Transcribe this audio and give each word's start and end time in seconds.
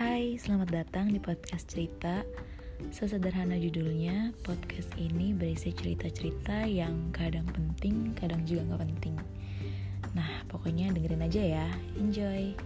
Hai, 0.00 0.40
selamat 0.40 0.72
datang 0.72 1.12
di 1.12 1.20
podcast 1.20 1.68
cerita. 1.68 2.24
Sesederhana 2.88 3.60
judulnya, 3.60 4.32
podcast 4.48 4.88
ini 4.96 5.36
berisi 5.36 5.76
cerita-cerita 5.76 6.64
yang 6.64 7.12
kadang 7.12 7.44
penting, 7.52 8.16
kadang 8.16 8.40
juga 8.48 8.64
nggak 8.64 8.80
penting. 8.80 9.20
Nah, 10.16 10.40
pokoknya 10.48 10.96
dengerin 10.96 11.20
aja 11.20 11.42
ya. 11.44 11.68
Enjoy. 12.00 12.56